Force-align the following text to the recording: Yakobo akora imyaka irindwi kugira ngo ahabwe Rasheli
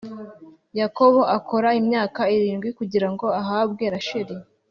Yakobo 0.79 1.19
akora 1.37 1.69
imyaka 1.81 2.21
irindwi 2.35 2.69
kugira 2.79 3.07
ngo 3.13 3.25
ahabwe 3.41 3.83
Rasheli 3.93 4.35